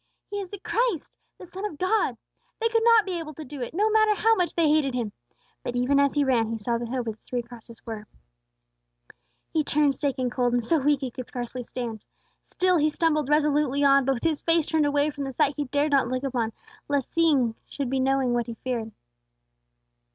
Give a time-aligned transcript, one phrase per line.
[0.31, 1.15] He is the Christ!
[1.37, 2.17] The Son of God!
[2.59, 5.11] They could not be able to do it, no matter how much they hated Him!"
[5.61, 8.05] But even as he ran he saw the hill where three crosses rose.
[9.53, 12.03] He turned sick and cold, and so weak he could scarcely stand.
[12.49, 15.65] Still he stumbled resolutely on, but with his face turned away from the sight he
[15.65, 16.51] dared not look upon,
[16.87, 18.91] lest seeing should be knowing what he feared.